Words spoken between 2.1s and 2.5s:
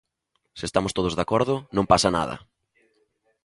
nada.